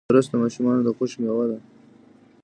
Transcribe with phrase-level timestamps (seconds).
[0.15, 1.57] رس د ماشومانو د خوښۍ میوه ده